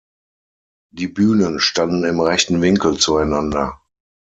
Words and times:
Die 0.91 1.07
Bühnen 1.07 1.59
standen 1.59 2.03
im 2.05 2.21
rechten 2.21 2.59
Winkel 2.63 2.97
zueinander. 2.97 3.79